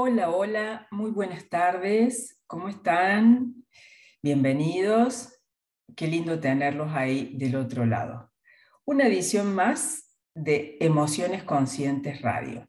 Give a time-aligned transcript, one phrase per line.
[0.00, 3.66] Hola, hola, muy buenas tardes, ¿cómo están?
[4.22, 5.42] Bienvenidos,
[5.96, 8.30] qué lindo tenerlos ahí del otro lado.
[8.84, 12.68] Una edición más de Emociones Conscientes Radio.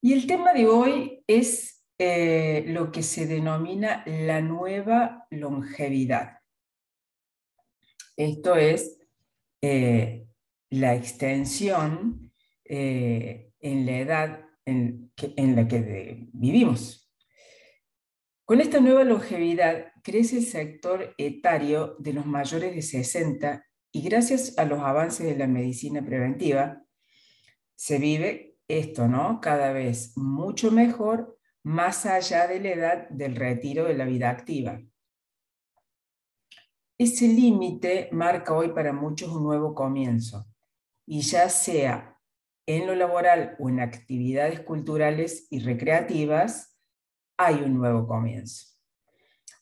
[0.00, 6.38] Y el tema de hoy es eh, lo que se denomina la nueva longevidad.
[8.16, 9.00] Esto es
[9.60, 10.28] eh,
[10.70, 12.32] la extensión
[12.64, 15.12] eh, en la edad en,
[15.56, 17.10] la que vivimos.
[18.44, 24.58] Con esta nueva longevidad crece el sector etario de los mayores de 60 y gracias
[24.58, 26.84] a los avances de la medicina preventiva
[27.74, 29.40] se vive esto, ¿no?
[29.40, 34.80] Cada vez mucho mejor más allá de la edad del retiro de la vida activa.
[36.98, 40.46] Ese límite marca hoy para muchos un nuevo comienzo,
[41.04, 42.15] y ya sea
[42.66, 46.76] en lo laboral o en actividades culturales y recreativas,
[47.36, 48.66] hay un nuevo comienzo.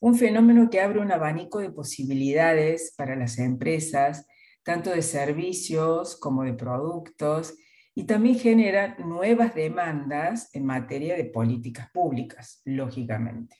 [0.01, 4.27] Un fenómeno que abre un abanico de posibilidades para las empresas,
[4.63, 7.55] tanto de servicios como de productos,
[7.95, 13.57] y también genera nuevas demandas en materia de políticas públicas, lógicamente.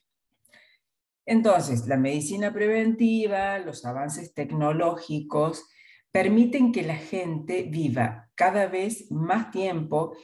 [1.27, 5.65] Entonces, la medicina preventiva, los avances tecnológicos,
[6.11, 10.17] permiten que la gente viva cada vez más tiempo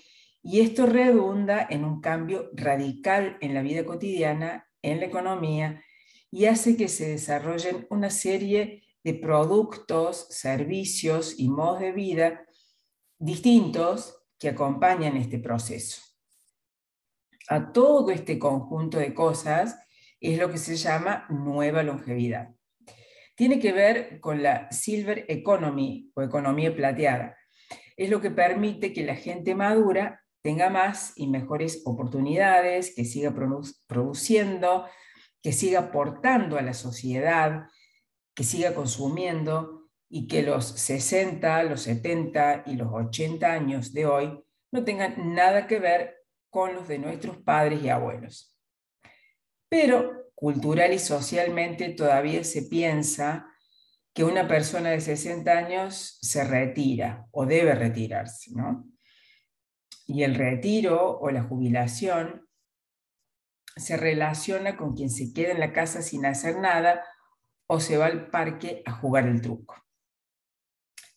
[0.43, 5.83] y esto redunda en un cambio radical en la vida cotidiana, en la economía
[6.31, 12.47] y hace que se desarrollen una serie de productos, servicios y modos de vida
[13.19, 16.03] distintos que acompañan este proceso.
[17.49, 19.79] A todo este conjunto de cosas
[20.21, 22.55] es lo que se llama nueva longevidad
[23.41, 27.39] tiene que ver con la Silver Economy o economía plateada.
[28.01, 33.35] Es lo que permite que la gente madura tenga más y mejores oportunidades, que siga
[33.87, 34.87] produciendo,
[35.43, 37.67] que siga aportando a la sociedad,
[38.35, 44.45] que siga consumiendo y que los 60, los 70 y los 80 años de hoy
[44.73, 48.59] no tengan nada que ver con los de nuestros padres y abuelos.
[49.69, 53.47] Pero cultural y socialmente todavía se piensa
[54.13, 58.87] que una persona de 60 años se retira o debe retirarse, ¿no?
[60.07, 62.49] Y el retiro o la jubilación
[63.77, 67.05] se relaciona con quien se queda en la casa sin hacer nada
[67.69, 69.77] o se va al parque a jugar el truco.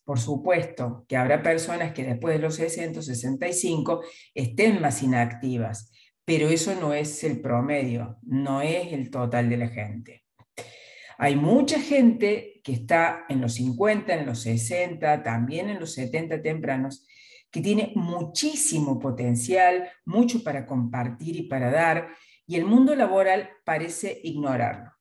[0.04, 4.02] Por supuesto que habrá personas que después de los 60 65
[4.34, 5.90] estén más inactivas
[6.24, 10.23] pero eso no es el promedio, no es el total de la gente.
[11.18, 16.42] Hay mucha gente que está en los 50, en los 60, también en los 70
[16.42, 17.06] tempranos,
[17.50, 22.08] que tiene muchísimo potencial, mucho para compartir y para dar,
[22.46, 24.92] y el mundo laboral parece ignorarlo.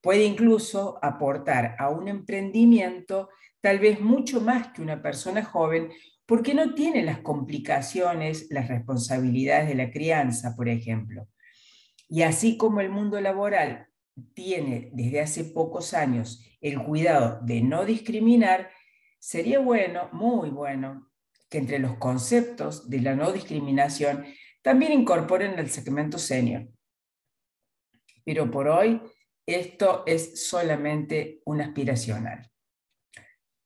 [0.00, 5.90] Puede incluso aportar a un emprendimiento tal vez mucho más que una persona joven
[6.24, 11.26] porque no tiene las complicaciones, las responsabilidades de la crianza, por ejemplo.
[12.08, 13.88] Y así como el mundo laboral
[14.34, 18.70] tiene desde hace pocos años el cuidado de no discriminar,
[19.18, 21.10] sería bueno, muy bueno,
[21.48, 24.24] que entre los conceptos de la no discriminación
[24.62, 26.68] también incorporen el segmento senior.
[28.24, 29.00] Pero por hoy
[29.46, 32.50] esto es solamente un aspiracional.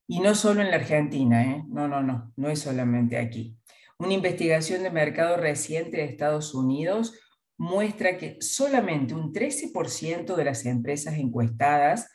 [0.06, 1.64] Y no solo en la Argentina, ¿eh?
[1.68, 3.56] no, no, no, no es solamente aquí.
[3.98, 7.18] Una investigación de mercado reciente de Estados Unidos
[7.60, 12.10] muestra que solamente un 13% de las empresas encuestadas,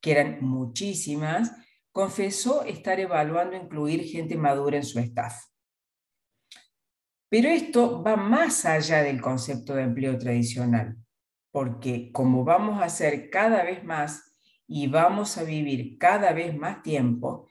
[0.00, 1.52] que eran muchísimas,
[1.92, 5.36] confesó estar evaluando incluir gente madura en su staff.
[7.28, 10.96] Pero esto va más allá del concepto de empleo tradicional,
[11.52, 14.34] porque como vamos a ser cada vez más
[14.66, 17.48] y vamos a vivir cada vez más tiempo,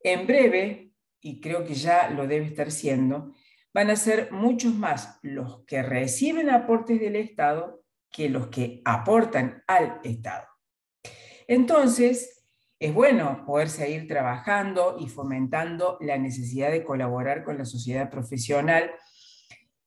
[0.00, 3.34] en breve, y creo que ya lo debe estar siendo,
[3.76, 9.62] van a ser muchos más los que reciben aportes del Estado que los que aportan
[9.66, 10.46] al Estado.
[11.46, 12.42] Entonces,
[12.78, 18.92] es bueno poder seguir trabajando y fomentando la necesidad de colaborar con la sociedad profesional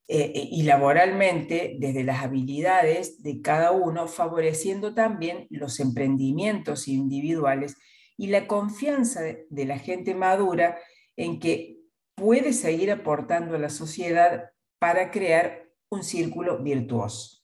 [0.06, 7.76] eh, eh, y laboralmente desde las habilidades de cada uno, favoreciendo también los emprendimientos individuales
[8.16, 10.78] y la confianza de la gente madura
[11.16, 11.79] en que
[12.20, 17.38] puede seguir aportando a la sociedad para crear un círculo virtuoso.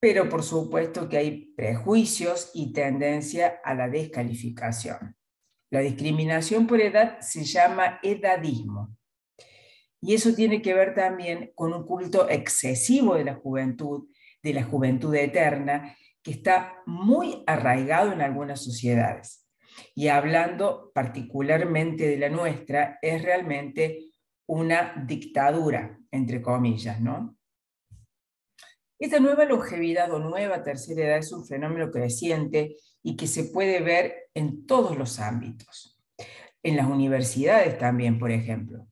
[0.00, 5.16] Pero por supuesto que hay prejuicios y tendencia a la descalificación.
[5.70, 8.96] La discriminación por edad se llama edadismo
[10.00, 14.08] Y eso tiene que ver también con un culto excesivo de la juventud,
[14.42, 19.39] de la juventud eterna, que está muy arraigado en algunas sociedades.
[19.94, 24.10] Y hablando particularmente de la nuestra, es realmente
[24.46, 27.36] una dictadura, entre comillas, ¿no?
[28.98, 33.80] Esta nueva longevidad o nueva tercera edad es un fenómeno creciente y que se puede
[33.80, 35.98] ver en todos los ámbitos.
[36.62, 38.86] En las universidades también, por ejemplo.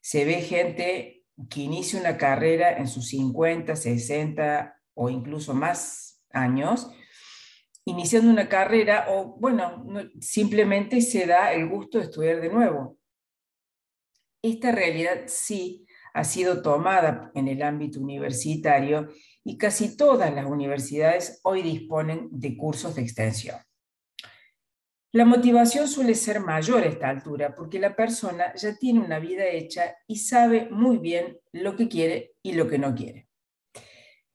[0.00, 6.90] Se ve gente que inicia una carrera en sus 50, 60 o incluso más años,
[7.90, 9.84] iniciando una carrera o, bueno,
[10.20, 12.98] simplemente se da el gusto de estudiar de nuevo.
[14.42, 19.08] Esta realidad sí ha sido tomada en el ámbito universitario
[19.44, 23.56] y casi todas las universidades hoy disponen de cursos de extensión.
[25.12, 29.44] La motivación suele ser mayor a esta altura porque la persona ya tiene una vida
[29.44, 33.28] hecha y sabe muy bien lo que quiere y lo que no quiere.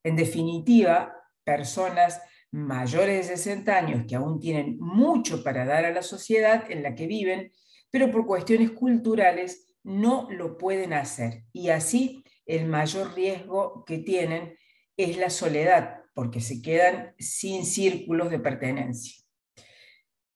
[0.04, 1.16] En definitiva,
[1.46, 2.22] personas
[2.52, 6.96] mayores de 60 años que aún tienen mucho para dar a la sociedad en la
[6.96, 7.52] que viven,
[7.92, 11.44] pero por cuestiones culturales no lo pueden hacer.
[11.54, 14.58] Y así el mayor riesgo que tienen
[14.98, 19.24] es la soledad, porque se quedan sin círculos de pertenencia.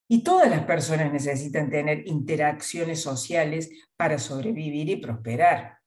[0.08, 5.78] Y todas las personas necesitan tener interacciones sociales para sobrevivir y prosperar.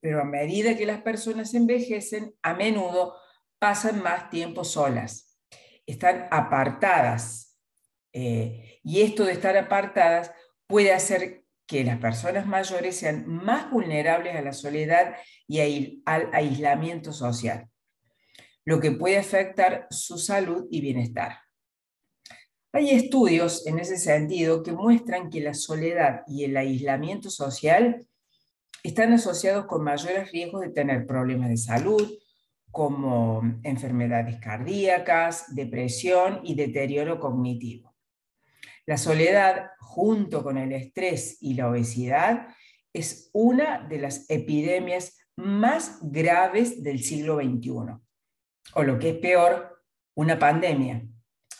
[0.00, 3.14] Pero a medida que las personas envejecen, a menudo
[3.58, 5.38] pasan más tiempo solas,
[5.86, 7.58] están apartadas.
[8.12, 10.32] Eh, y esto de estar apartadas
[10.66, 15.16] puede hacer que las personas mayores sean más vulnerables a la soledad
[15.48, 17.68] y al aislamiento social,
[18.64, 21.38] lo que puede afectar su salud y bienestar.
[22.72, 28.06] Hay estudios en ese sentido que muestran que la soledad y el aislamiento social
[28.82, 32.08] están asociados con mayores riesgos de tener problemas de salud,
[32.76, 37.96] como enfermedades cardíacas, depresión y deterioro cognitivo.
[38.84, 42.48] La soledad, junto con el estrés y la obesidad,
[42.92, 47.96] es una de las epidemias más graves del siglo XXI,
[48.74, 49.82] o lo que es peor,
[50.14, 51.02] una pandemia,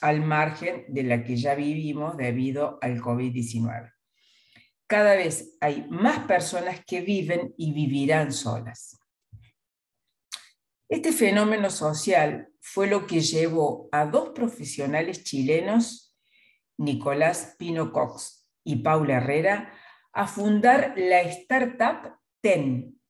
[0.02, 3.90] al margen de la que ya vivimos debido al COVID-19.
[4.86, 8.98] Cada vez hay más personas que viven y vivirán solas.
[10.88, 16.16] Este fenómeno social fue lo que llevó a dos profesionales chilenos
[16.78, 19.72] Nicolás Pino Cox y Paula Herrera
[20.12, 23.00] a fundar la startup TEN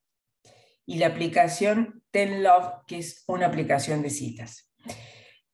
[0.86, 4.72] y la aplicación TEN Love, que es una aplicación de citas.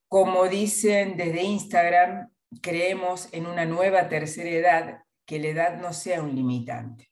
[0.06, 2.30] Como dicen desde Instagram,
[2.60, 7.10] creemos en una nueva tercera edad, que la edad no sea un limitante.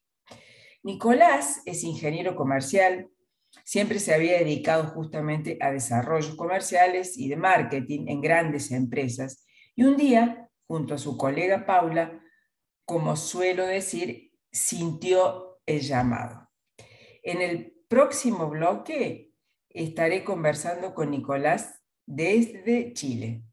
[0.85, 3.11] Nicolás es ingeniero comercial,
[3.65, 9.45] siempre se había dedicado justamente a desarrollos comerciales y de marketing en grandes empresas
[9.75, 12.23] y un día junto a su colega Paula,
[12.85, 16.49] como suelo decir, sintió el llamado.
[17.23, 19.33] En el próximo bloque
[19.69, 23.45] estaré conversando con Nicolás desde Chile.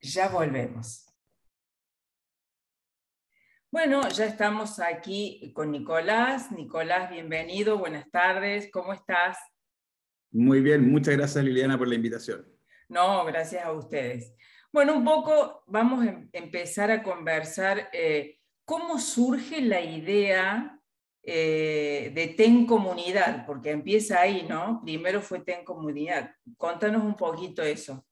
[0.00, 1.05] Ya volvemos.
[3.76, 6.50] Bueno, ya estamos aquí con Nicolás.
[6.50, 9.36] Nicolás, bienvenido, buenas tardes, ¿cómo estás?
[10.30, 12.48] Muy bien, muchas gracias Liliana por la invitación.
[12.88, 14.34] No, gracias a ustedes.
[14.72, 20.80] Bueno, un poco vamos a empezar a conversar eh, cómo surge la idea
[21.22, 24.80] eh, de TEN Comunidad, porque empieza ahí, ¿no?
[24.82, 26.34] Primero fue TEN Comunidad.
[26.56, 28.05] Contanos un poquito eso.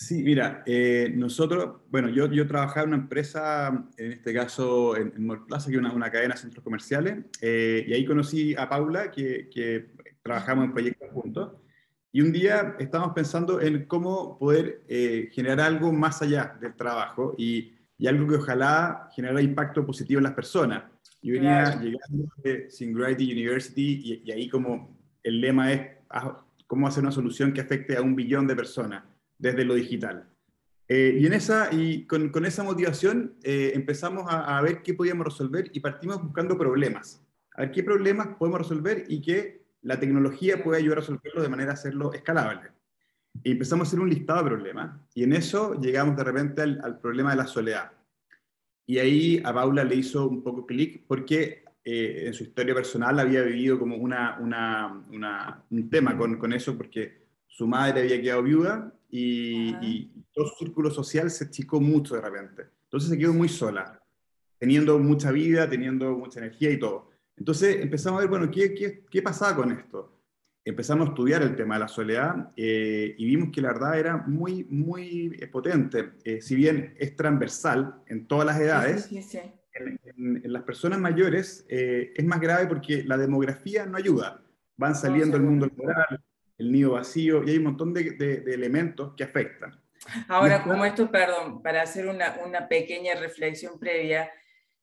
[0.00, 5.12] Sí, mira, eh, nosotros, bueno, yo, yo trabajaba en una empresa, en este caso en,
[5.16, 9.10] en Plaza, que es una, una, cadena de centros comerciales, y ahí conocí a Paula,
[9.10, 9.90] que, que
[10.22, 11.52] trabajamos en proyectos juntos.
[12.12, 17.34] Y un día estábamos pensando en cómo poder eh, generar algo más allá del trabajo
[17.36, 20.84] y, y, algo que ojalá generara impacto positivo en las personas.
[21.22, 25.88] Yo venía llegando de Singularity University y, ahí como el lema es
[26.68, 29.02] cómo hacer una solución que afecte a un billón de personas
[29.38, 30.28] desde lo digital.
[30.90, 31.20] Eh,
[31.72, 37.22] y, con, esa motivación eh, empezamos a, ver qué podíamos resolver y partimos buscando problemas.
[37.54, 41.48] A ver qué problemas podemos resolver y qué la tecnología puede ayudar a resolverlo de
[41.48, 42.70] manera a hacerlo escalable.
[43.42, 46.98] Y empezamos a hacer un listado de problemas, y en eso llegamos de repente al,
[46.98, 47.92] problema de la soledad.
[48.86, 53.18] Y ahí a Paula le hizo un poco clic porque eh, en su historia personal
[53.18, 57.27] había vivido como una, una, un tema con, con, eso, porque
[57.58, 62.20] su madre había quedado viuda y, y, todo su círculo social se achicó mucho de
[62.20, 62.62] repente.
[62.84, 64.00] Entonces se quedó muy sola,
[64.58, 67.10] teniendo mucha vida, teniendo mucha energía y todo.
[67.36, 70.22] Entonces empezamos a ver, bueno, ¿qué, qué, qué pasaba con esto?
[70.64, 74.16] Empezamos a estudiar el tema de la soledad eh, y vimos que la verdad era
[74.18, 76.12] muy, muy potente.
[76.22, 81.00] Eh, si bien es transversal en todas las edades, sí, sí, sí, en, las personas
[81.00, 84.44] mayores eh, es más grave porque la demografía no ayuda.
[84.76, 86.22] Van saliendo el mundo laboral,
[86.58, 89.80] el nido vacío, y hay un montón de, de, elementos que afectan.
[90.28, 94.30] Ahora, como esto, perdón, para hacer una, una pequeña reflexión previa,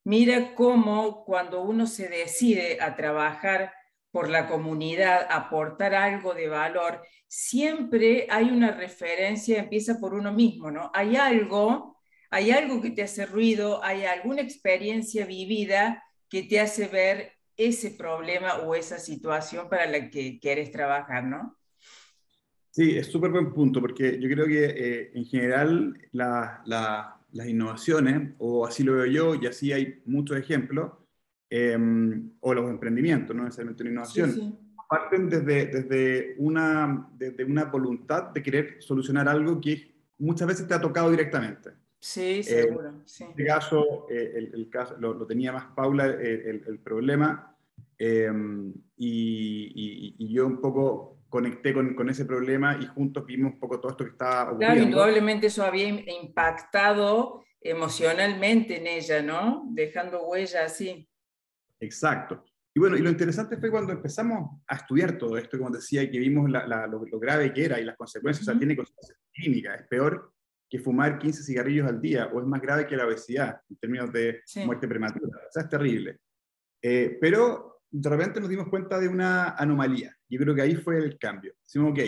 [0.04, 3.74] mira cómo cuando uno se decide a trabajar
[4.12, 10.72] por la comunidad, aportar algo de valor, siempre hay una referencia, empieza por uno mismo,
[10.72, 10.90] ¿no?
[10.94, 11.96] Hay algo
[12.36, 17.92] hay algo que te hace ruido, hay alguna experiencia vivida que te hace ver ese
[17.92, 21.58] problema o esa situación para la que quieres trabajar, ¿no?
[22.76, 28.66] Sí, es súper buen punto, porque yo creo que eh, en general las innovaciones, o
[28.66, 30.92] así lo veo yo, y así hay muchos ejemplos,
[31.50, 38.32] em, o los emprendimientos, no necesariamente una innovación, parten desde, desde, una, desde una voluntad
[38.34, 41.70] de querer solucionar algo que muchas veces te ha tocado directamente.
[41.98, 42.90] Sí, eh, seguro.
[42.90, 47.56] En este caso, eh, el, caso lo, tenía más Paula eh, el, problema
[47.98, 53.82] em, y, yo un poco conecté con, con, ese problema y juntos vimos un poco
[53.82, 54.74] todo esto que estaba ocurriendo.
[54.74, 59.66] Claro, indudablemente eso había impactado emocionalmente en ella, ¿no?
[59.70, 61.10] Dejando huella así.
[61.82, 62.46] Exacto.
[62.74, 66.20] Y bueno, y lo interesante fue cuando empezamos a estudiar todo esto, como decía, que
[66.20, 70.32] vimos lo, grave que era y las consecuencias, o sea, tiene consecuencias clínicas, es peor
[70.70, 74.14] que fumar 15 cigarrillos al día, o es más grave que la obesidad en términos
[74.14, 75.38] de muerte prematura.
[75.38, 76.18] O sea, es terrible.
[76.82, 80.16] Eh, pero de repente nos dimos cuenta de una anomalía.
[80.30, 81.54] Yo creo que ahí fue el cambio.
[81.62, 82.00] Decimos, ok,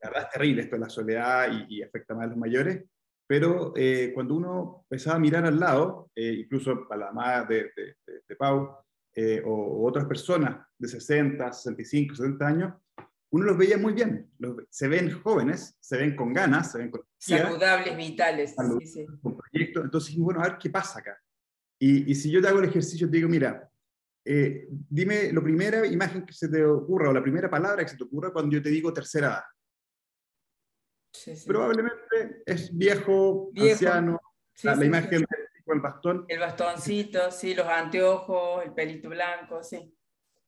[0.00, 2.84] la verdad es terrible esto de la soledad y, afecta más a los mayores,
[3.26, 7.94] pero eh, cuando uno empezaba a mirar al lado, eh, incluso a la madre de,
[8.06, 8.76] de, de, Pau,
[9.44, 12.74] o, otras personas de 60, 65, 70 años,
[13.34, 14.30] uno los veía muy bien.
[14.70, 18.54] se ven jóvenes, se ven con ganas, se ven con Saludables, vitales.
[18.54, 19.84] Con proyectos.
[19.84, 21.18] Entonces, bueno, a ver qué pasa acá.
[21.80, 23.68] Y, si yo te hago el ejercicio, te digo, mira,
[24.24, 27.96] eh, dime la primera imagen que se te ocurra o la primera palabra que se
[27.96, 29.44] te ocurra cuando yo te digo tercera edad.
[31.46, 34.20] Probablemente es viejo, anciano,
[34.62, 35.24] la, imagen
[35.66, 36.24] del bastón.
[36.28, 39.94] El bastoncito, sí, los anteojos, el pelito blanco, sí.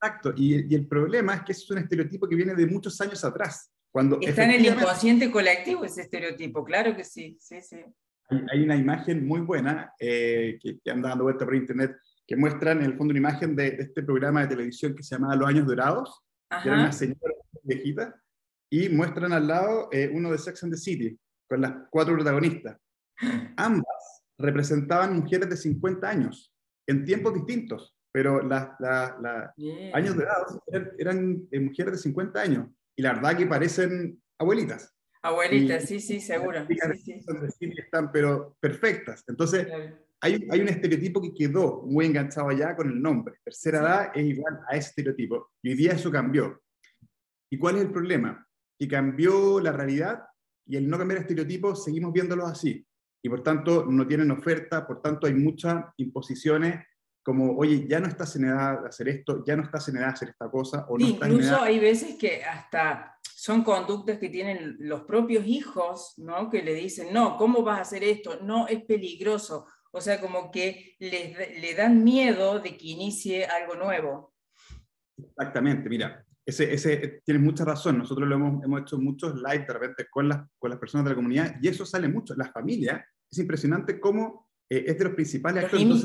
[0.00, 3.24] Exacto, y, y, el problema es que es un estereotipo que viene de muchos años
[3.24, 3.72] atrás.
[3.90, 7.82] Cuando Está en el inconsciente colectivo ese estereotipo, claro que sí, sí, sí.
[8.28, 12.72] Hay, una imagen muy buena eh, que, que, anda dando vuelta por internet que muestra
[12.72, 15.66] en el fondo una imagen de, este programa de televisión que se llamaba Los Años
[15.66, 16.22] Dorados,
[16.62, 18.20] que era una señora viejita,
[18.70, 21.18] y muestran al lado eh, uno de Sex and the City,
[21.48, 22.76] con las cuatro protagonistas.
[23.56, 26.52] Ambas representaban mujeres de 50 años,
[26.86, 28.70] en tiempos distintos pero las
[29.92, 34.90] años de edad eran, eh, mujeres de 50 años y la verdad que parecen abuelitas.
[35.20, 36.66] Abuelitas, sí, sí, seguro.
[36.66, 37.20] Sí,
[37.58, 37.72] sí.
[37.76, 39.22] Están pero perfectas.
[39.28, 39.68] Entonces,
[40.20, 43.36] hay, hay, un estereotipo que quedó muy enganchado allá con el nombre.
[43.44, 45.50] Tercera edad es igual a ese estereotipo.
[45.62, 46.62] Y hoy día eso cambió.
[47.50, 48.46] ¿Y cuál es el problema?
[48.78, 50.22] Que cambió la realidad
[50.66, 52.84] y el no cambiar estereotipos seguimos viéndolos así.
[53.22, 56.84] Y por tanto no tienen oferta, por tanto hay muchas imposiciones
[57.22, 60.06] como, oye, ya no estás en edad de hacer esto, ya no estás en edad
[60.06, 60.86] de hacer esta cosa.
[60.88, 66.48] O no Incluso hay veces que hasta son conductas que tienen los propios hijos, ¿no?
[66.48, 68.38] Que le dicen, no, ¿cómo vas a hacer esto?
[68.42, 69.66] No, es peligroso.
[69.96, 74.34] O sea, como que le, le dan miedo de que inicie algo nuevo.
[75.16, 77.96] Exactamente, mira, ese, ese, tienes mucha razón.
[77.96, 81.10] Nosotros lo hemos, hemos hecho muchos live de repente con las, con las personas de
[81.12, 82.34] la comunidad y eso sale mucho.
[82.36, 86.04] La familia, es impresionante cómo eh, es de los principales actores.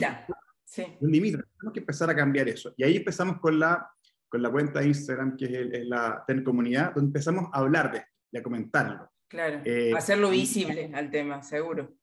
[0.64, 0.86] Sí.
[1.02, 1.44] Un límite.
[1.58, 2.74] Tenemos que empezar a cambiar eso.
[2.78, 3.92] Y ahí empezamos con la,
[4.30, 7.98] con la cuenta de Instagram, que es, la TEN Comunidad, donde empezamos a hablar de
[7.98, 9.12] esto y a comentarlo.
[9.28, 12.01] Claro, eh, hacerlo visible al tema, seguro.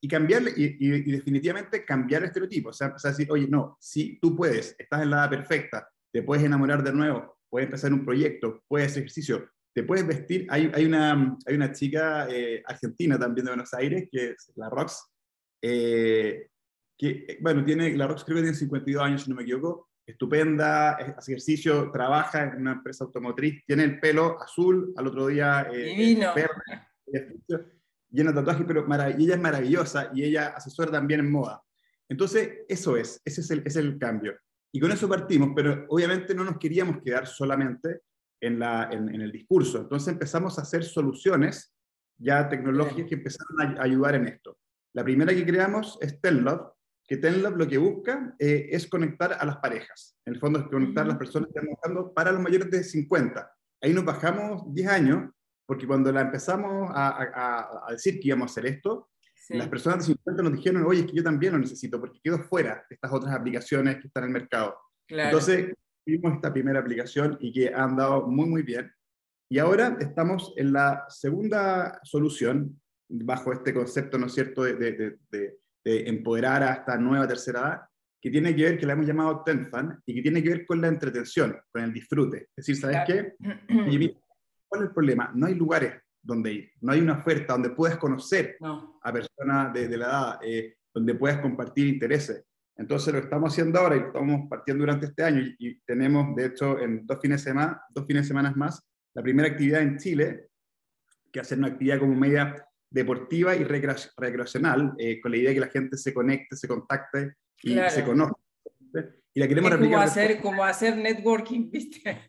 [0.00, 2.68] Y cambiarle, y, definitivamente cambiar el estereotipo.
[2.68, 5.88] O sea, empezar a decir, oye, no, si tú puedes, estás en la edad perfecta,
[6.12, 10.46] te puedes enamorar de nuevo, puedes empezar un proyecto, puedes hacer ejercicio, te puedes vestir.
[10.50, 14.70] Hay, hay, una, hay una chica eh, argentina también de Buenos Aires, que es la
[14.70, 15.02] Rox,
[15.62, 16.48] eh,
[16.98, 20.92] que, bueno, tiene, la Rox creo que tiene 52 años, si no me equivoco, estupenda,
[20.92, 26.16] hace ejercicio, trabaja en una empresa automotriz, tiene el pelo azul, al otro día eh,
[26.34, 27.75] verde,
[28.10, 28.86] llena de tatuajes, pero
[29.18, 31.62] ella es maravillosa y ella asesora también en moda.
[32.08, 34.34] Entonces, eso es, ese es el, es el cambio.
[34.72, 38.02] Y con eso partimos, pero obviamente no nos queríamos quedar solamente
[38.40, 39.78] en, la, en, en el discurso.
[39.78, 41.74] Entonces empezamos a hacer soluciones
[42.18, 44.58] ya tecnológicas que empezaron a ayudar en esto.
[44.94, 46.72] La primera que creamos es Tenlove,
[47.06, 50.16] que Tenlab lo que busca eh, es conectar a las parejas.
[50.24, 52.82] En el fondo es conectar a las personas que están buscando para los mayores de
[52.82, 53.50] 50.
[53.82, 55.30] Ahí nos bajamos 10 años,
[55.66, 59.10] porque cuando la empezamos a, a, decir que íbamos a hacer esto,
[59.50, 62.38] las personas de 50 nos dijeron, oye, es que yo también lo necesito, porque quedo
[62.38, 64.76] fuera de estas otras aplicaciones que están en el mercado.
[65.08, 65.72] Entonces,
[66.04, 68.90] vimos esta primera aplicación y que ha andado muy, muy bien.
[69.48, 75.18] Y ahora estamos en la segunda solución, bajo este concepto, ¿no es cierto?, de, de,
[75.30, 77.80] de, de empoderar a esta nueva tercera edad,
[78.20, 80.80] que tiene que ver, que la hemos llamado Tenfan, y que tiene que ver con
[80.80, 82.48] la entretención, con el disfrute.
[82.56, 83.34] Es decir, ¿sabes qué?
[84.68, 85.30] ¿Cuál es el problema?
[85.34, 88.56] No hay lugares donde ir, no hay una oferta donde puedas conocer
[89.02, 92.44] a personas de, de la edad, eh, donde puedas compartir intereses.
[92.76, 96.46] Entonces lo estamos haciendo ahora y lo estamos partiendo durante este año y, tenemos, de
[96.46, 98.82] hecho, en dos fines de semana, dos fines de semana más,
[99.14, 100.48] la primera actividad en Chile,
[101.32, 102.54] que hacer una actividad como media
[102.90, 107.34] deportiva y recreacional, eh, con la idea de que la gente se conecte, se contacte
[107.62, 108.36] y se conozca.
[109.36, 109.98] Y la queremos es replicar.
[109.98, 112.26] Como hacer, como hacer networking, ¿viste?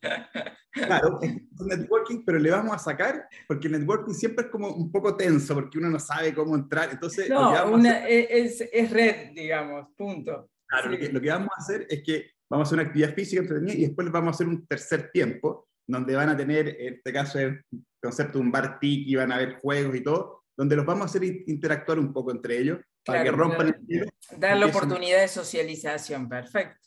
[0.73, 4.91] Claro, es networking, pero le vamos a sacar, porque el networking siempre es como un
[4.91, 6.89] poco tenso, porque uno no sabe cómo entrar.
[6.91, 10.49] Entonces, no, una, es, es, red, digamos, punto.
[10.67, 13.15] Claro, lo, que, lo, que, vamos a hacer es que vamos a hacer una actividad
[13.15, 16.95] física entretenida y después vamos a hacer un tercer tiempo, donde van a tener, en
[16.95, 17.61] este caso, el
[18.03, 21.05] concepto de un bar tiki, van a haber juegos y todo, donde los vamos a
[21.05, 24.09] hacer interactuar un poco entre ellos, para que rompan el hielo.
[24.37, 26.87] Dar la oportunidad de socialización, perfecto.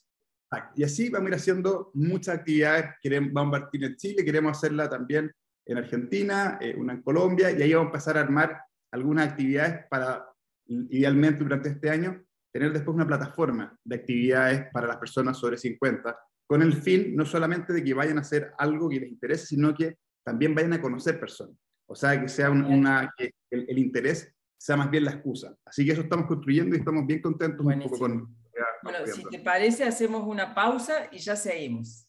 [0.75, 4.57] Y así vamos a ir haciendo muchas actividades, queremos, vamos a partir en Chile, queremos
[4.57, 5.31] hacerla también
[5.65, 9.87] en Argentina, eh, una en Colombia, y ahí vamos a empezar a armar algunas actividades
[9.89, 10.27] para,
[10.67, 16.19] idealmente durante este año, tener después una plataforma de actividades para las personas sobre 50,
[16.47, 19.73] con el fin no solamente de que vayan a hacer algo que les interese, sino
[19.73, 21.57] que también vayan a conocer personas.
[21.87, 25.57] O sea, que sea una, que el, interés sea más bien la excusa.
[25.65, 28.37] Así que eso estamos construyendo y estamos bien contentos un poco con...
[28.83, 32.07] Bueno, si te parece, hacemos una pausa y ya seguimos.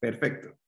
[0.00, 0.58] Perfecto.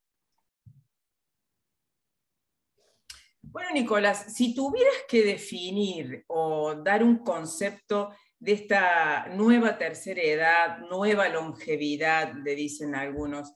[3.42, 10.78] Bueno, Nicolás, si tuvieras que definir o dar un concepto de esta nueva tercera edad,
[10.90, 13.54] nueva longevidad, le dicen algunos,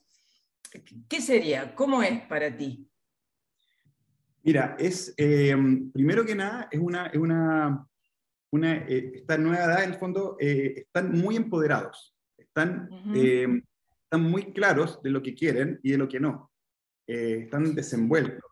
[1.08, 1.74] ¿qué sería?
[1.74, 2.88] ¿Cómo es para ti?
[4.42, 5.56] Mira, es, eh,
[5.92, 7.87] primero que nada, es una, es una,
[8.52, 14.52] una eh, esta nueva edad, en el fondo, eh, están muy empoderados, están, están muy
[14.52, 16.50] claros de lo que quieren y de lo que no,
[17.06, 18.44] están desenvueltos,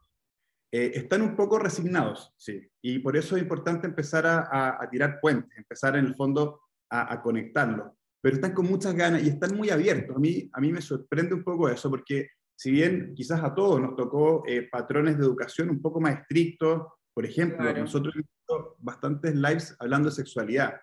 [0.70, 5.56] están un poco resignados, sí, y por eso es importante empezar a, a, tirar puentes,
[5.56, 9.70] empezar en el fondo a, a conectarlos, pero están con muchas ganas y están muy
[9.70, 10.16] abiertos.
[10.16, 13.80] A mí, a mí me sorprende un poco eso, porque si bien quizás a todos
[13.80, 18.76] nos tocó eh, patrones de educación un poco más estrictos, por ejemplo, nosotros hemos visto
[18.80, 20.78] bastantes lives hablando de sexualidad.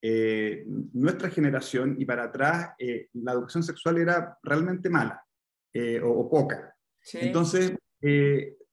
[0.00, 5.20] Eh, nuestra generación y para atrás, eh, la educación sexual era realmente mala
[6.04, 6.72] o, poca.
[7.14, 7.76] Entonces,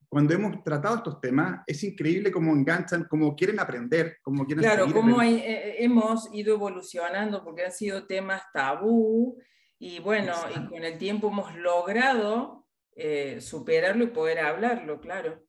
[0.08, 4.94] cuando hemos tratado estos temas, es increíble cómo enganchan, cómo quieren aprender, cómo quieren Claro,
[4.94, 9.42] cómo hemos ido evolucionando, porque han sido temas tabú,
[9.80, 15.42] y bueno, y con el tiempo hemos logrado eh, superarlo y poder hablarlo, claro.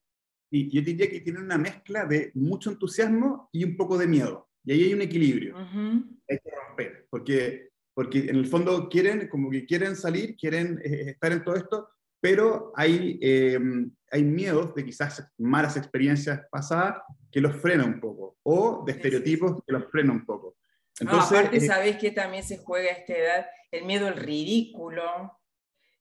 [0.54, 4.50] Y yo diría que tiene una mezcla de mucho entusiasmo y un poco de miedo.
[4.62, 5.56] Y ahí hay un equilibrio.
[5.56, 11.12] Hay que romper, porque, porque en el fondo quieren, como que quieren salir, quieren eh,
[11.12, 11.88] estar en todo esto,
[12.20, 18.36] pero hay, em, hay miedos de quizás malas experiencias pasadas que los frena un poco,
[18.42, 20.56] o de estereotipos que los frena un poco.
[21.00, 25.02] Entonces, aparte, eh, sabés que también se juega a esta edad el miedo al ridículo,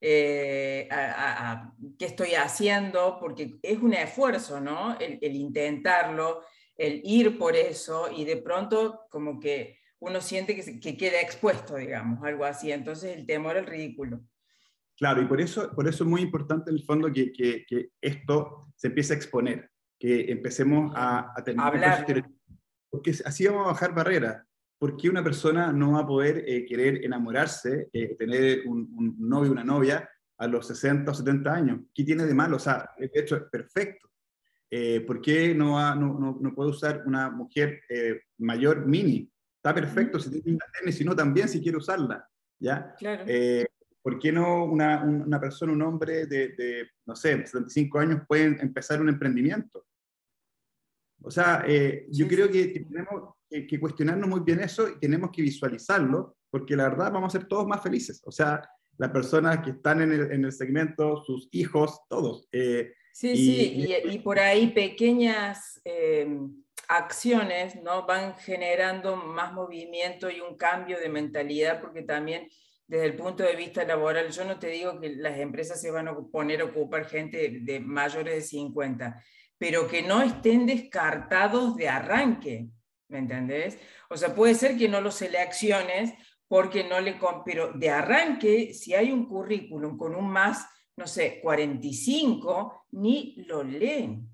[0.04, 4.98] eh, a, qué estoy haciendo, porque es un esfuerzo, ¿no?
[5.00, 6.42] El, intentarlo,
[6.76, 11.76] el ir por eso, y de pronto como que uno siente que, que, queda expuesto,
[11.76, 12.72] digamos, algo así.
[12.72, 14.22] Entonces el temor al ridículo.
[14.98, 17.90] Claro, y por eso, por eso es muy importante en el fondo que, que, que
[18.02, 22.06] esto se empiece a exponer, que empecemos a, a Hablar.
[22.90, 24.44] Porque así vamos a bajar barreras.
[24.82, 29.16] ¿Por qué una persona no va a poder eh, querer enamorarse, eh, tener un, un,
[29.20, 31.82] novio, una novia a los 60 o 70 años?
[31.94, 32.56] ¿Qué tiene de malo?
[32.56, 34.10] O sea, de hecho es perfecto.
[34.72, 37.84] Eh, ¿Por qué no, va, no, no, no, puede usar una mujer
[38.40, 39.32] mayor mini?
[39.56, 42.28] Está perfecto si tiene una si no también si quiere usarla.
[42.60, 42.96] ¿ya?
[42.98, 43.26] Claro.
[44.02, 48.46] ¿Por qué no una, una, persona, un hombre de, de, no sé, 75 años puede
[48.60, 49.86] empezar un emprendimiento?
[51.22, 51.64] O sea,
[52.10, 56.90] yo creo que tenemos que, cuestionarnos muy bien eso y tenemos que visualizarlo, porque la
[56.90, 58.22] verdad vamos a ser todos más felices.
[58.26, 58.62] O sea,
[58.98, 62.48] las personas que están en el, en el segmento, sus hijos, todos.
[62.52, 66.28] Eh, sí, sí, y, por ahí pequeñas eh,
[66.88, 68.06] acciones ¿no?
[68.06, 72.48] van generando más movimiento y un cambio de mentalidad, porque también
[72.88, 76.10] desde el punto de vista laboral, yo no te digo que las empresas se van
[76.10, 79.24] a poner a ocupar gente de mayores de 50,
[79.58, 82.68] pero que no estén descartados de arranque,
[83.12, 83.78] ¿me entendés?
[84.10, 86.14] O sea, puede ser que no los selecciones
[86.48, 87.20] porque no le...
[87.46, 93.64] Pero de arranque, si hay un currículum con un más, no sé, 45, ni lo
[93.64, 94.28] leen.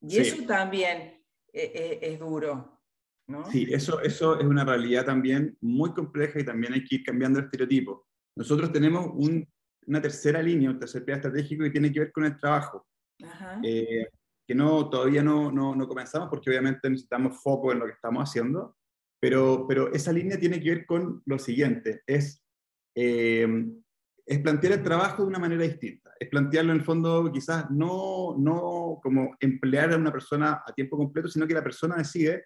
[0.00, 2.80] Y eso también eh, eh, es duro.
[3.50, 7.38] Sí, eso, eso es una realidad también muy compleja y también hay que ir cambiando
[7.38, 8.06] el estereotipo.
[8.36, 12.36] Nosotros tenemos una tercera línea, un tercer plan estratégico que tiene que ver con el
[12.36, 12.86] trabajo,
[13.62, 14.08] eh,
[14.52, 18.28] que no, todavía no, no, no, comenzamos porque obviamente necesitamos foco en lo que estamos
[18.28, 18.76] haciendo,
[19.18, 22.44] pero, pero esa línea tiene que ver con lo siguiente, es,
[22.94, 23.48] eh,
[24.26, 28.36] es plantear el trabajo de una manera distinta, es plantearlo en el fondo quizás no,
[28.36, 32.44] no como emplear a una persona a tiempo completo, sino que la persona decide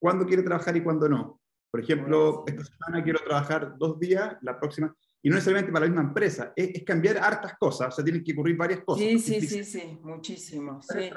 [0.00, 1.40] cuándo quiere trabajar y cuándo no.
[1.70, 5.90] Por ejemplo, esta semana quiero trabajar dos días, la próxima, y no necesariamente para la
[5.90, 9.04] misma empresa, es, cambiar hartas cosas, o sea, tienen que ocurrir varias cosas.
[9.04, 10.80] Sí, sí, sí, sí, muchísimo.
[10.82, 11.10] Sí.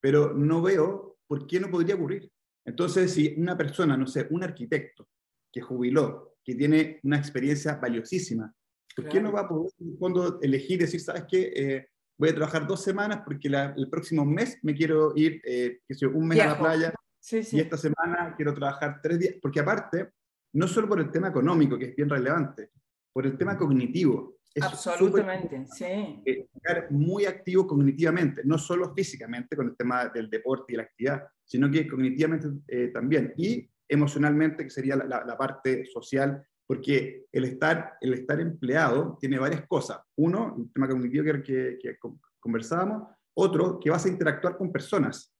[0.00, 2.30] pero no veo por qué no podría ocurrir.
[2.64, 5.08] Entonces, si una persona, no sé, un arquitecto
[5.50, 8.52] que jubiló, que tiene una experiencia valiosísima,
[8.94, 12.66] ¿por qué no va a poder en elegir, decir, sabes qué, eh, voy a trabajar
[12.66, 16.46] dos semanas porque el próximo mes me quiero ir, eh, que sé, un mes a
[16.46, 16.94] la playa,
[17.30, 20.10] y esta semana quiero trabajar tres días, porque aparte,
[20.54, 22.70] no solo por el tema económico, que es bien relevante,
[23.12, 24.38] por el tema cognitivo.
[24.54, 26.22] Es Absolutamente, sí.
[26.24, 31.24] Estar muy activo cognitivamente, no solo físicamente con el tema del deporte y la actividad,
[31.44, 33.32] sino que cognitivamente eh, también.
[33.36, 39.38] Y emocionalmente, que sería la, la, parte social, porque el estar, el estar empleado tiene
[39.38, 40.00] varias cosas.
[40.16, 41.96] Uno, el tema cognitivo que, que, que
[42.40, 43.08] conversábamos.
[43.34, 45.32] Otro, que vas a interactuar con personas.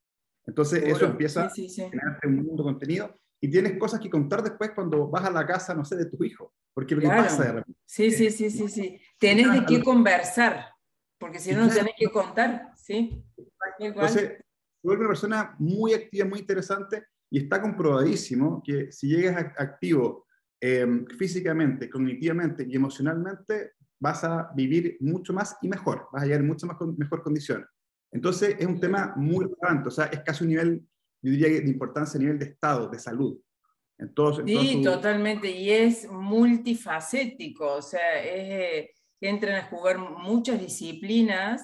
[0.46, 4.72] Entonces eso empieza a generarte un mundo de contenido y tienes cosas que contar después
[4.74, 6.52] cuando vas a la casa, no sé, de tu hijo.
[6.74, 7.80] Porque lo que pasa de repente.
[7.84, 9.00] Sí, sí, sí, sí, sí.
[9.18, 10.66] Tenés de qué conversar,
[11.18, 13.24] porque si no, no tenés que contar, ¿sí?
[13.78, 14.38] Entonces,
[14.82, 20.26] vuelve una persona muy activa, muy interesante y está comprobadísimo que si llegas activo
[20.60, 26.40] em, físicamente, cognitivamente y emocionalmente, vas a vivir mucho más y mejor, vas a llegar
[26.40, 27.66] en mucho más mejor condiciones.
[28.12, 30.88] Entonces, es un tema muy relevante, o sea, es casi un nivel,
[31.22, 33.38] yo diría, de importancia a nivel de estado, de salud.
[33.98, 41.62] Entonces, sí, totalmente, y es multifacético, o sea, es, entran a jugar muchas disciplinas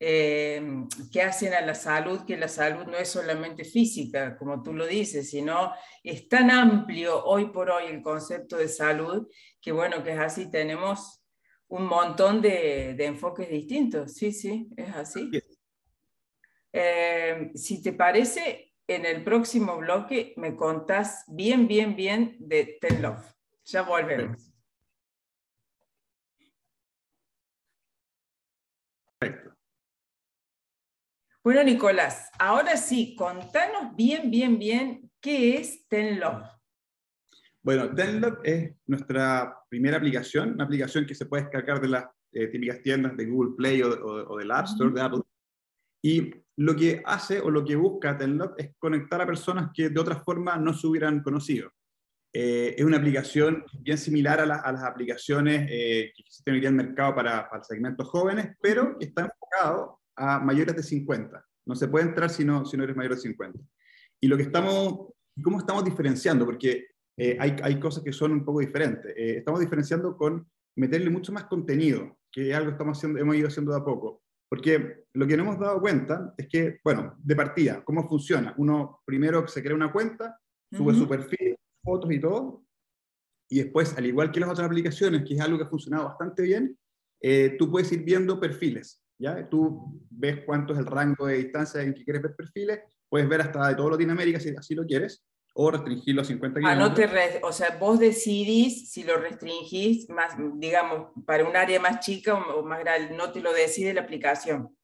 [0.00, 0.62] eh,
[1.12, 4.86] que hacen a la salud, que la salud no es solamente física, como tú lo
[4.86, 9.28] dices, sino es tan amplio hoy por hoy el concepto de salud,
[9.60, 11.22] que bueno, que es así, tenemos
[11.68, 15.30] un montón de, de enfoques distintos, sí, sí, es así.
[16.72, 23.02] Eh, si te parece, en el próximo bloque me contás bien, bien, bien de Ten
[23.02, 23.24] Love.
[23.64, 24.52] Ya volvemos.
[29.18, 29.56] Perfecto.
[31.42, 36.56] Bueno, Nicolás, ahora sí, contanos bien, bien, bien qué es Ten Love.
[37.66, 42.46] Bueno, Tenlog es nuestra primera aplicación, una aplicación que se puede descargar de las eh,
[42.46, 45.22] típicas tiendas de Google Play o, o, del App Store de Apple.
[46.02, 50.00] Y lo que hace o lo que busca Tenlock es conectar a personas que de
[50.00, 51.70] otra forma no se hubieran conocido.
[52.32, 56.86] Eh, es una aplicación bien similar a, las aplicaciones eh, que existen hoy en el
[56.86, 61.44] mercado para, para segmentos jóvenes, pero que está enfocado a mayores de 50.
[61.66, 63.58] No se puede entrar si no, si no eres mayor de 50.
[64.20, 66.44] Y lo que estamos, ¿cómo estamos diferenciando?
[66.44, 69.14] Porque eh, hay, hay, cosas que son un poco diferentes.
[69.16, 73.48] estamos diferenciando con meterle mucho más contenido, que es algo que estamos haciendo, hemos ido
[73.48, 74.22] haciendo de a poco.
[74.48, 78.54] Porque lo que no hemos dado cuenta es que, bueno, de partida, ¿cómo funciona?
[78.58, 80.38] Uno primero se crea una cuenta,
[80.70, 82.64] sube su perfil, fotos y todo,
[83.48, 86.42] y después, al igual que las otras aplicaciones, que es algo que ha funcionado bastante
[86.42, 86.76] bien,
[87.20, 89.48] eh, tú puedes ir viendo perfiles, ¿ya?
[89.48, 93.40] Tú ves cuánto es el rango de distancia en que quieres ver perfiles, puedes ver
[93.40, 95.24] hasta de todo Latinoamérica si así lo quieres,
[95.58, 96.84] o restringirlo a 50 kilómetros.
[96.84, 101.80] Ah, no te o sea, vos decidís si lo restringís más, digamos, para un área
[101.80, 104.76] más chica o más grande, no te lo decide la aplicación.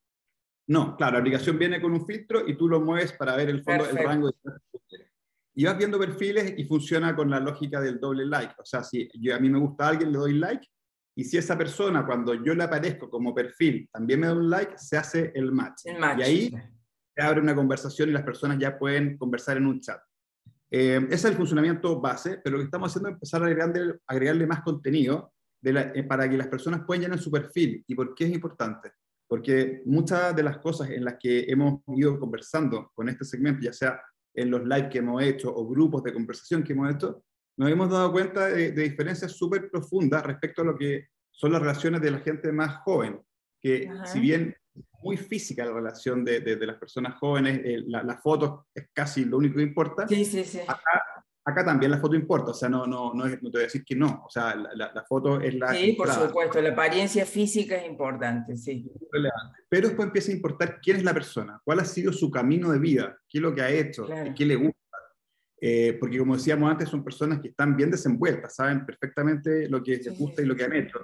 [0.67, 3.63] No, claro, la aplicación viene con un filtro y tú lo mueves para ver el
[3.63, 4.35] fondo, el rango de
[5.55, 8.55] y vas viendo perfiles y funciona con la lógica del doble like.
[8.57, 10.67] O sea, si yo, a mí me gusta alguien, le doy like,
[11.15, 14.79] y si esa persona, cuando yo le aparezco como perfil, también me da un like,
[14.79, 15.83] se hace el match.
[15.85, 16.21] El match.
[16.21, 16.51] Y ahí
[17.15, 20.01] se abre una conversación y las personas ya pueden conversar en un chat.
[20.75, 24.01] Eh, ese es el funcionamiento base, pero lo que estamos haciendo es empezar a agregarle,
[24.07, 27.85] agregarle más contenido de eh, para que las personas puedan llenar su perfil.
[27.87, 28.93] ¿Y por qué es importante?
[29.33, 33.73] porque muchas de las cosas en las que hemos ido conversando con este segmento, ya
[33.73, 33.99] sea
[34.35, 37.25] en los live que hemos hecho o grupos de conversación que hemos hecho,
[37.57, 42.03] nos hemos dado cuenta de, diferencias súper profundas respecto a lo que son las relaciones
[42.03, 43.23] de la gente más joven,
[43.59, 44.55] que si bien
[45.03, 49.25] muy física la relación de, de, las personas jóvenes, eh, la, la, foto es casi
[49.25, 50.61] lo único que importa, sí, sí, sí.
[50.61, 53.65] Acá, acá, también la foto importa, o sea, no, no, no, no, te voy a
[53.65, 55.75] decir que no, o sea, la, la foto es la...
[55.75, 58.89] Sí, por supuesto, la apariencia física es importante, sí.
[59.69, 62.79] Pero después empieza a importar quién es la persona, cuál ha sido su camino de
[62.79, 64.07] vida, qué es lo que ha hecho,
[64.37, 64.79] qué le gusta.
[65.65, 69.97] Eh, porque como decíamos antes, son personas que están bien desenvueltas, saben perfectamente lo que
[69.97, 70.99] les gusta y lo que han hecho.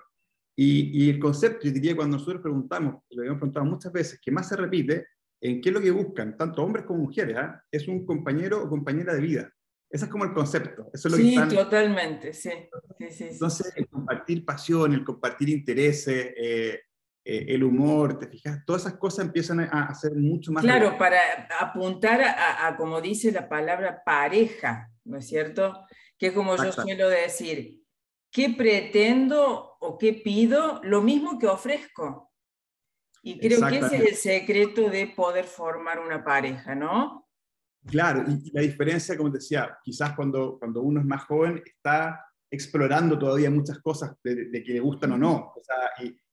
[0.61, 4.49] Y, el concepto, yo diría, cuando nosotros preguntamos, lo hemos preguntado muchas veces, que más
[4.49, 5.07] se repite,
[5.40, 7.62] en qué es lo que buscan, tanto hombres como mujeres, ¿ah?
[7.71, 9.53] es un compañero o compañera de vida.
[9.88, 10.90] Ese es como el concepto.
[10.92, 12.51] Eso es lo sí, totalmente, sí.
[12.99, 16.81] Entonces, el compartir pasión, el compartir intereses, eh,
[17.25, 20.64] eh, el humor, te fijas, todas esas cosas empiezan a, ser mucho más...
[20.64, 21.21] Claro, para
[21.61, 25.87] apuntar a, a, como dice la palabra pareja, ¿no es cierto?
[26.18, 27.79] Que como yo suelo decir,
[28.31, 30.81] ¿qué pretendo o qué pido?
[30.85, 32.33] Lo mismo que ofrezco.
[33.23, 37.29] Y creo que ese es el secreto de poder formar una pareja, ¿no?
[37.87, 42.25] Claro, y, la diferencia, como te decía, quizás cuando, cuando uno es más joven está
[42.51, 45.53] explorando todavía muchas cosas de, que le gustan o no.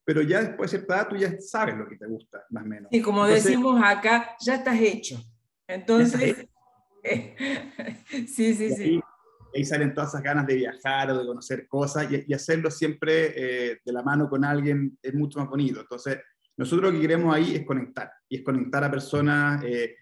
[0.03, 2.67] pero ya después de cierta edad tú ya sabes lo que te gusta, más o
[2.67, 2.89] menos.
[2.91, 5.19] Y como decimos acá, ya estás hecho.
[5.67, 6.47] Entonces,
[8.27, 9.01] sí, sí, sí
[9.55, 13.79] ahí salen todas esas ganas de viajar o de conocer cosas y, hacerlo siempre eh,
[13.83, 15.79] de la mano con alguien es mucho más bonito.
[15.79, 16.19] Entonces,
[16.57, 19.95] nosotros lo que queremos ahí es conectar y es conectar a personas, eh,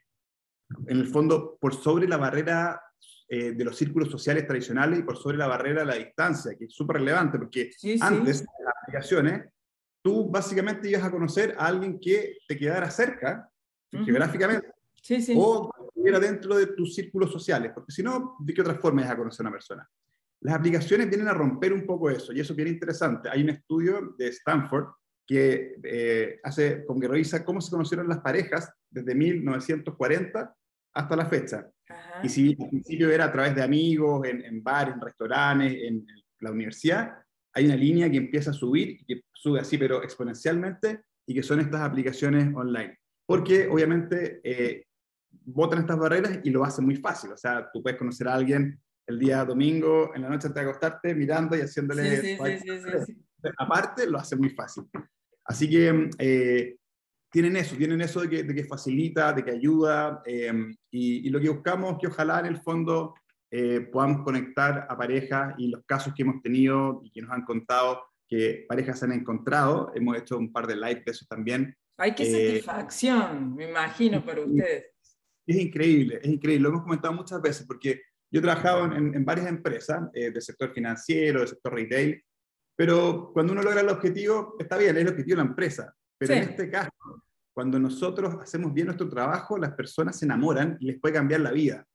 [0.88, 2.82] en el fondo, por sobre la barrera
[3.30, 6.66] eh, de los círculos sociales tradicionales y por sobre la barrera de la distancia, que
[6.66, 9.50] es súper relevante porque antes, en las aplicaciones,
[10.02, 13.50] tú básicamente ibas a conocer a alguien que te quedara cerca,
[13.92, 14.68] geográficamente,
[15.02, 15.36] sí, sí.
[15.38, 15.72] o
[16.04, 19.16] estuviera dentro de tus círculos sociales, porque si no, ¿de qué otra forma es a
[19.16, 19.90] conocer a una persona?
[20.42, 23.30] Las aplicaciones vienen a romper un poco eso, y eso es bien interesante.
[23.30, 24.88] Hay un estudio de Stanford
[25.26, 30.54] que eh, hace, como que revisa cómo se conocieron las parejas desde 1940
[30.94, 31.70] hasta la fecha.
[32.22, 36.06] Y si al principio era a través de amigos, en, en bares, en restaurantes, en,
[36.42, 37.14] la universidad,
[37.54, 41.42] hay una línea que empieza a subir, y que sube así, pero exponencialmente, y que
[41.42, 43.00] son estas aplicaciones online.
[43.26, 44.88] Porque obviamente eh,
[45.46, 47.32] botan estas barreras y lo hacen muy fácil.
[47.32, 50.70] O sea, tú puedes conocer a alguien el día domingo, en la noche antes de
[50.70, 52.22] acostarte, mirando y haciéndole...
[52.22, 52.38] Sí,
[53.06, 53.18] sí,
[53.58, 54.86] Aparte, lo hace muy fácil.
[55.46, 56.78] Así que eh,
[57.30, 61.42] tienen eso, tienen eso de que, de que facilita, de que ayuda, em, y, lo
[61.42, 63.16] que buscamos es que ojalá en el fondo
[63.52, 67.44] eh, podamos conectar a parejas y los casos que hemos tenido y que nos han
[67.44, 71.76] contado que parejas se han encontrado, hemos hecho un par de live de eso también.
[71.98, 74.93] Hay que eh, satisfacción, me imagino, para ustedes.
[75.46, 76.64] Es increíble, es increíble.
[76.64, 78.02] Lo hemos comentado muchas veces porque
[78.32, 82.24] yo he trabajado en, en varias empresas eh, del sector financiero, del sector retail,
[82.76, 85.94] pero cuando uno logra el objetivo, está bien, es el objetivo de la empresa.
[86.18, 86.92] Pero en este caso,
[87.54, 91.52] cuando nosotros hacemos bien nuestro trabajo, las personas se enamoran y les puede cambiar la
[91.52, 91.86] vida.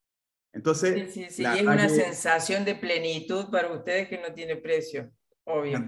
[0.53, 1.43] Entonces, sí, sí, sí.
[1.43, 5.11] y es una sensación de plenitud para ustedes que no tiene precio,
[5.45, 5.87] obvio.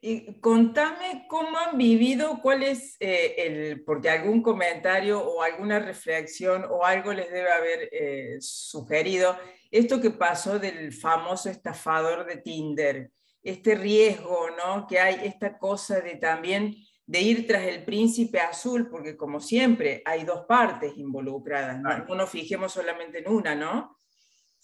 [0.00, 6.64] Y contame cómo han vivido, cuál es eh, el, porque algún comentario o alguna reflexión
[6.68, 9.36] o algo les debe haber eh, sugerido,
[9.70, 13.10] esto que pasó del famoso estafador de Tinder,
[13.42, 14.86] este riesgo, ¿no?
[14.86, 16.74] Que hay esta cosa de también
[17.06, 22.14] de ir tras el príncipe azul, porque como siempre hay dos partes involucradas, ¿no?
[22.14, 23.95] nos fijemos solamente en una, ¿no?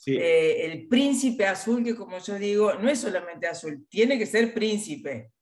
[0.07, 4.53] Eh, el príncipe azul, que como yo digo, no es solamente azul, tiene que ser
[4.53, 5.33] príncipe.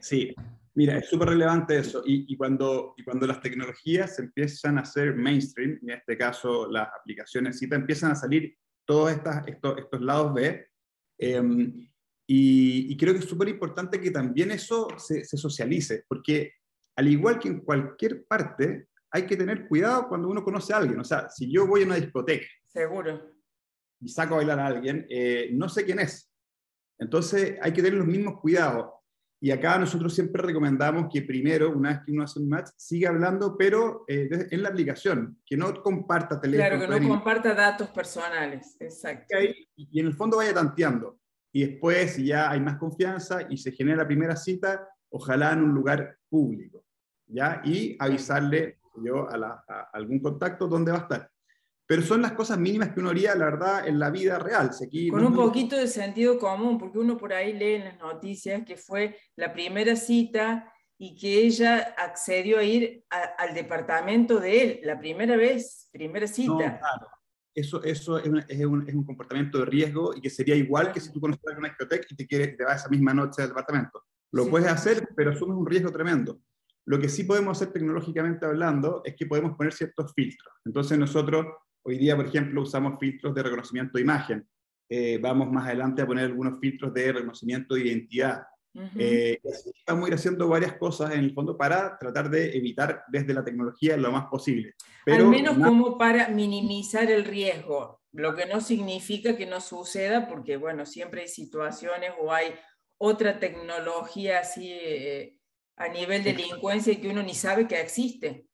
[0.00, 0.34] Sí,
[0.74, 2.02] mira, es súper relevante eso.
[2.04, 7.58] Y, cuando, y cuando las tecnologías empiezan a ser mainstream, en este caso las aplicaciones
[7.58, 10.66] CITA, empiezan a salir todos estas, estos, estos lados B.
[11.18, 11.88] Em,
[12.26, 16.54] y, creo que es súper importante que también eso se, se socialice, porque
[16.96, 20.98] al igual que en cualquier parte, hay que tener cuidado cuando uno conoce a alguien.
[20.98, 22.46] O sea, si yo voy a una discoteca.
[22.66, 23.37] Seguro
[24.00, 26.30] y saco a bailar a alguien, eh, no sé quién es.
[26.98, 28.90] Entonces hay que tener los mismos cuidados.
[29.40, 33.10] Y acá nosotros siempre recomendamos que primero, una vez que uno hace un match, siga
[33.10, 36.68] hablando, pero eh, en la aplicación, que no comparta teléfono.
[36.68, 39.36] Claro, que no comparta datos personales, exacto.
[39.76, 41.20] Y, en el fondo vaya tanteando.
[41.52, 45.62] Y después, si ya hay más confianza y se genera la primera cita, ojalá en
[45.62, 46.84] un lugar público,
[47.28, 47.62] ¿ya?
[47.64, 51.30] Y avisarle yo a, a algún contacto dónde va a estar
[51.88, 54.70] pero son las cosas mínimas que uno haría, la verdad, en la vida real.
[55.10, 58.76] Con un poquito de sentido común, porque uno por ahí lee en las noticias que
[58.76, 64.98] fue la primera cita y que ella accedió a ir al departamento de él la
[64.98, 66.52] primera vez, primera cita.
[66.52, 67.08] No, claro.
[67.54, 68.44] Eso, eso es, un,
[68.86, 71.68] es, un, comportamiento de riesgo y que sería igual que si tú conoces a una
[71.68, 74.04] discoteca y te, quieres, te vas esa misma noche al departamento.
[74.32, 76.38] Lo puedes hacer, pero asumes un riesgo tremendo.
[76.84, 80.52] Lo que sí podemos hacer tecnológicamente hablando es que podemos poner ciertos filtros.
[80.66, 81.46] Entonces nosotros
[81.82, 84.48] hoy día, por ejemplo, usamos filtros de reconocimiento de imagen.
[84.88, 88.42] Eh, vamos más adelante a poner algunos filtros de reconocimiento de identidad.
[88.96, 89.40] Eh,
[89.86, 93.44] vamos a ir haciendo varias cosas en el fondo para tratar de evitar desde la
[93.44, 94.74] tecnología lo más posible.
[95.04, 100.28] Pero Al menos como para minimizar el riesgo, lo que no significa que no suceda,
[100.28, 102.54] porque bueno, siempre hay situaciones o hay
[102.98, 105.38] otra tecnología así eh,
[105.76, 108.46] a nivel de delincuencia que uno ni sabe que existe.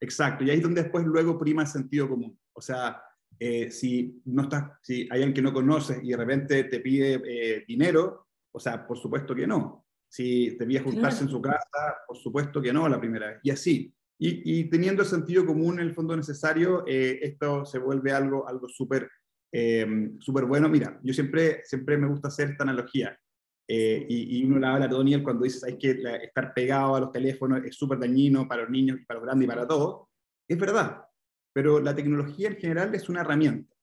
[0.00, 2.38] Exacto, y ahí es donde después luego prima el sentido común.
[2.58, 3.00] O sea,
[3.38, 7.64] eh, si, no estás, si hay alguien que no conoces y de repente te pide
[7.66, 9.86] dinero, o sea, por supuesto que no.
[10.10, 13.40] Si debía juntarse en su casa, por supuesto que no la primera vez.
[13.44, 13.94] Y así.
[14.20, 18.68] Y, teniendo el sentido común en el fondo necesario, eh, esto se vuelve algo, algo
[18.68, 19.08] súper
[19.52, 20.68] em, súper bueno.
[20.68, 23.16] Mira, yo siempre, siempre me gusta hacer esta analogía.
[23.70, 27.12] Eh, y, uno la habla a Daniel cuando dice hay que estar pegado a los
[27.12, 30.08] teléfonos es súper dañino para los niños y para los grandes y para todos.
[30.48, 31.02] Es verdad,
[31.58, 33.74] pero la tecnología en general es una herramienta.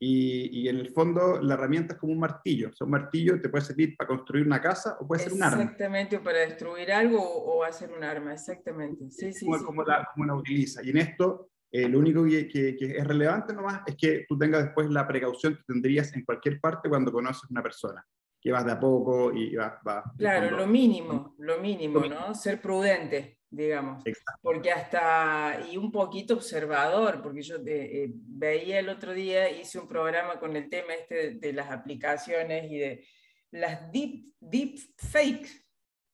[0.00, 2.68] Y, en el fondo la herramienta es como un martillo.
[2.68, 5.42] O sea, un martillo te puede servir para construir una casa o puede ser un
[5.42, 5.64] arma.
[5.64, 9.10] Exactamente, o para destruir algo o, hacer un arma, exactamente.
[9.10, 10.80] Sí, sí, como, Como, la, como, utiliza.
[10.84, 14.62] Y en esto, eh, lo único que, que, es relevante nomás es que tú tengas
[14.62, 18.06] después la precaución que tendrías en cualquier parte cuando conoces a una persona.
[18.40, 19.72] Que vas de a poco y vas...
[20.16, 22.32] claro, lo mínimo, lo mínimo, ¿no?
[22.36, 24.02] Ser prudente digamos,
[24.42, 29.78] porque hasta, y un poquito observador, porque yo eh, eh, veía el otro día, hice
[29.78, 33.06] un programa con el tema este de, las aplicaciones y de
[33.50, 35.64] las deep, deep fakes,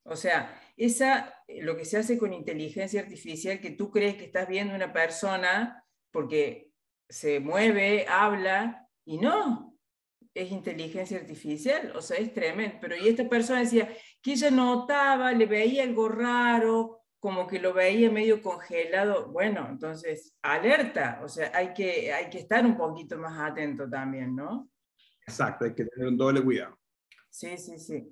[0.05, 4.47] o sea, esa, lo que se hace con inteligencia artificial, que tú crees que estás
[4.47, 6.71] viendo una persona porque
[7.09, 9.77] se mueve, habla, y no,
[10.35, 12.77] es inteligencia artificial, o sea, es tremendo.
[12.81, 13.89] Pero y esta persona decía
[14.21, 20.37] que ella notaba, le veía algo raro, como que lo veía medio congelado, bueno, entonces,
[20.43, 24.69] alerta, o sea, hay que, hay que estar un poquito más atento también, ¿no?
[25.27, 26.79] Exacto, hay que tener un doble cuidado.
[27.31, 28.07] Sí, sí, sí.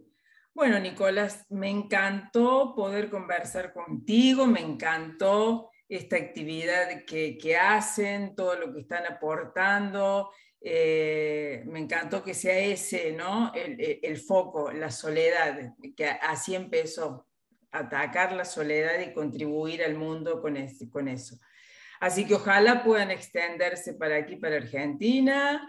[0.55, 8.55] Bueno, Nicolás, me encantó poder conversar contigo, me encantó esta actividad que, que hacen, todo
[8.55, 10.31] lo que están aportando.
[10.59, 13.53] Eh, me encantó que sea ese, ¿no?
[13.55, 17.27] El, el, foco, la soledad, que así empezó
[17.72, 21.37] atacar la soledad y contribuir al mundo con, este, con eso.
[22.02, 25.68] Así que ojalá puedan extenderse para aquí, para Argentina.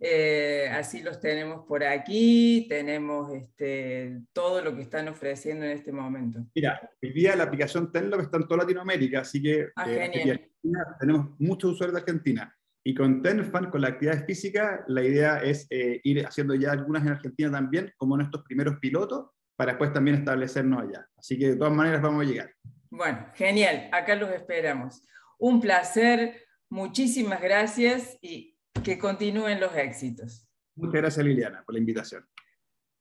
[0.00, 2.64] Eh, así los tenemos por aquí.
[2.70, 6.40] Tenemos este, todo lo que están ofreciendo en este momento.
[6.54, 10.50] Mira, hoy día la aplicación Tenlog está en toda Latinoamérica, así que ah, eh,
[10.98, 12.56] tenemos muchos usuarios de Argentina.
[12.82, 17.02] Y con Tenfan, con la actividad física, la idea es eh, ir haciendo ya algunas
[17.02, 21.08] en Argentina también, como nuestros primeros pilotos, para después también establecernos allá.
[21.16, 22.54] Así que de todas maneras vamos a llegar.
[22.90, 25.02] Bueno, genial, acá los esperamos.
[25.38, 30.48] Un placer, muchísimas gracias y que continúen los éxitos.
[30.76, 32.26] Muchas gracias Liliana por la invitación.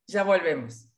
[0.08, 0.90] Ya volvemos.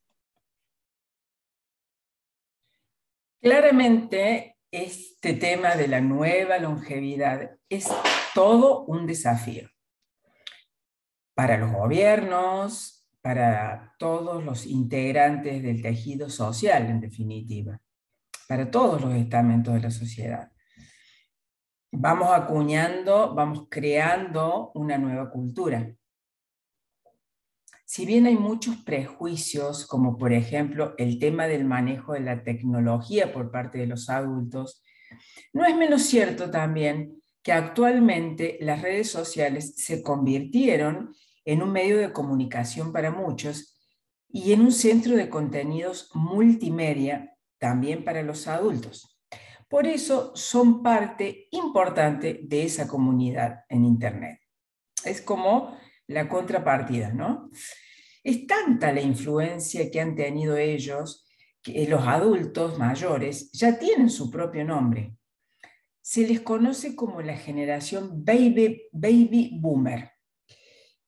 [3.42, 7.88] Claramente, este tema de la nueva longevidad es
[8.34, 9.70] todo un desafío
[11.36, 12.95] para los gobiernos,
[13.26, 17.82] para todos los integrantes del tejido social, en definitiva,
[18.48, 20.52] para todos los estamentos de la sociedad.
[21.92, 25.92] Vamos acuñando, vamos creando una nueva cultura.
[27.84, 33.34] Si bien hay muchos prejuicios, como por ejemplo el tema del manejo de la tecnología
[33.34, 34.84] por parte de los adultos,
[35.52, 41.98] no es menos cierto también que actualmente las redes sociales se convirtieron en un medio
[41.98, 43.80] de comunicación para muchos
[44.28, 49.18] y en un centro de contenidos multimedia también para los adultos.
[49.70, 54.40] Por eso son parte importante de esa comunidad en Internet.
[55.04, 55.78] Es como
[56.08, 57.50] la contrapartida, ¿no?
[58.24, 61.28] Es tanta la influencia que han tenido ellos
[61.62, 65.16] que los adultos mayores ya tienen su propio nombre.
[66.02, 70.15] Se les conoce como la generación baby, baby boomer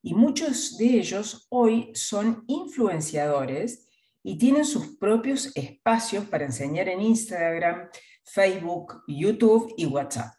[0.08, 3.90] y muchos de ellos hoy son influenciadores
[4.24, 7.90] y tienen sus propios espacios para enseñar en Instagram,
[8.24, 10.34] Facebook, YouTube y WhatsApp.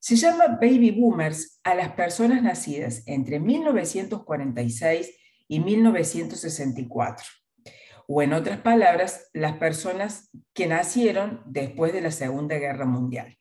[0.00, 7.24] Se llama baby boomers a las personas nacidas entre 1946 y 1964.
[8.08, 13.38] o en otras palabras, las personas que nacieron después de la Segunda Guerra Mundial.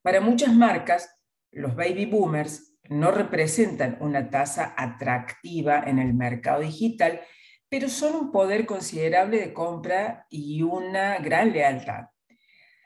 [0.00, 1.14] Para muchas marcas,
[1.50, 7.20] los baby boomers no representan una tasa atractiva en el mercado digital,
[7.68, 12.06] pero son un poder considerable de compra y una gran lealtad.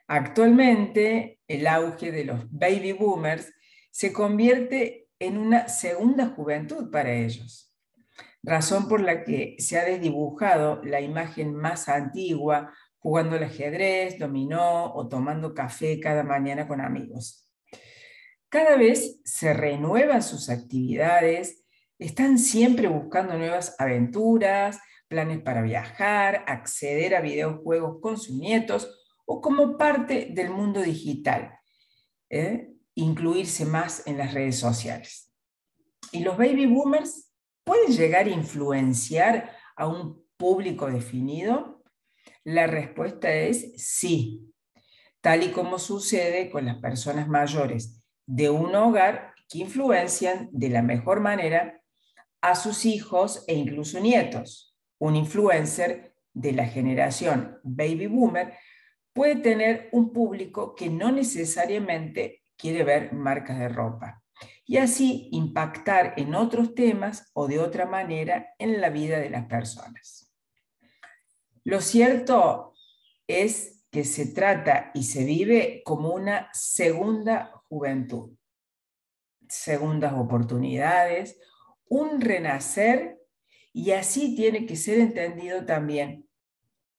[0.09, 3.53] Actualmente, el auge de los baby boomers
[3.91, 7.77] se convierte en una segunda juventud para ellos,
[8.43, 14.93] razón por la que se ha desdibujado la imagen más antigua jugando al ajedrez, dominó
[14.95, 17.50] o tomando café cada mañana con amigos.
[18.51, 21.65] Cada vez se renuevan sus actividades,
[22.01, 28.93] están siempre buscando nuevas aventuras, planes para viajar, acceder a videojuegos con sus nietos
[29.25, 31.61] o como parte del mundo digital,
[32.29, 32.73] ¿eh?
[32.97, 35.33] incluirse más en las redes sociales.
[36.11, 37.33] ¿Y los baby boomers
[37.63, 41.85] pueden llegar a influenciar a un público definido?
[42.43, 44.53] La respuesta es sí,
[45.21, 48.00] tal y como sucede con las personas mayores
[48.31, 51.83] de un hogar que influencian de la mejor manera
[52.41, 54.77] a sus hijos e incluso nietos.
[54.99, 58.55] Un influencer de la generación baby boomer
[59.13, 64.23] puede tener un público que no necesariamente quiere ver marcas de ropa
[64.65, 69.47] y así impactar en otros temas o de otra manera en la vida de las
[69.47, 70.33] personas.
[71.65, 72.75] Lo cierto
[73.27, 78.37] es que se trata y se vive como una segunda juventud,
[79.49, 81.41] segundas oportunidades,
[81.87, 83.19] un renacer
[83.73, 86.29] y así tiene que ser entendido también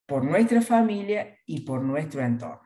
[0.07, 2.61] por nuestra familia y por nuestro entorno.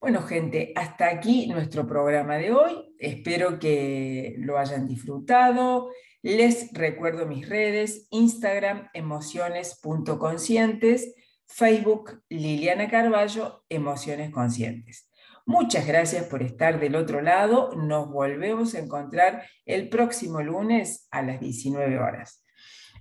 [0.00, 2.94] Bueno, gente, hasta aquí nuestro programa de hoy.
[2.98, 5.90] Espero que lo hayan disfrutado.
[6.22, 11.14] Les recuerdo mis redes, Instagram, emociones.conscientes,
[11.46, 15.07] Facebook, Liliana Carballo, Emociones Conscientes.
[15.48, 17.74] Muchas gracias por estar del otro lado.
[17.74, 22.44] Nos volvemos a encontrar el próximo lunes a las 19 horas.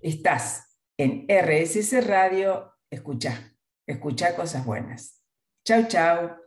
[0.02, 3.54] Estás en RSS Radio, escucha,
[3.86, 5.22] escucha cosas buenas.
[5.66, 6.47] Chau, chau.